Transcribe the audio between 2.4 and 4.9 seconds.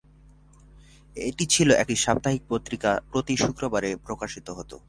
পত্রিকা, প্রতি শুক্রবারে প্রকাশিত হতো।